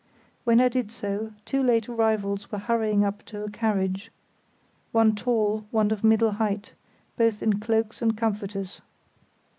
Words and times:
When 0.45 0.59
I 0.59 0.67
did 0.67 0.91
so 0.91 1.31
two 1.45 1.61
late 1.61 1.87
arrivals 1.87 2.51
were 2.51 2.57
hurrying 2.57 3.05
up 3.05 3.23
to 3.25 3.43
a 3.43 3.51
carriage—one 3.51 5.13
tall, 5.13 5.65
one 5.69 5.91
of 5.91 6.03
middle 6.03 6.31
height; 6.31 6.73
both 7.17 7.43
in 7.43 7.59
cloaks 7.59 8.01
and 8.01 8.17
comforters. 8.17 8.81